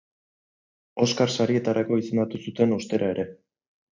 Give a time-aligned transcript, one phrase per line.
[1.05, 3.27] Oskar sarietarako izendatu zuten ostera ere.